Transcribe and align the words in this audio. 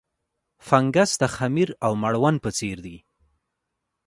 فنګس 0.67 1.11
د 1.21 1.23
خمیر 1.35 1.69
او 1.85 1.91
مړوند 2.03 2.37
په 2.45 2.49
څېر 2.57 2.77
دي. 2.85 2.97